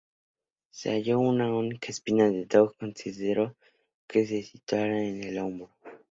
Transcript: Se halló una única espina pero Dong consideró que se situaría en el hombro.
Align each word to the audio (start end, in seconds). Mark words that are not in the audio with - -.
Se 0.71 0.89
halló 0.93 1.19
una 1.19 1.53
única 1.53 1.89
espina 1.91 2.27
pero 2.49 2.63
Dong 2.63 2.75
consideró 2.79 3.55
que 4.07 4.25
se 4.25 4.41
situaría 4.41 4.97
en 5.07 5.23
el 5.25 5.37
hombro. 5.37 5.69